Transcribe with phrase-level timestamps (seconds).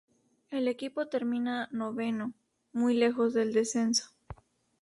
[0.49, 2.33] El equipo termina noveno,
[2.73, 4.09] muy lejos del descenso.